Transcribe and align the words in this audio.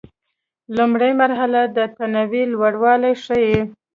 لومړۍ 0.77 1.11
مرحلې 1.21 1.63
د 1.75 1.77
تنوع 1.95 2.43
لوړوالی 2.53 3.13
ښيي. 3.23 3.59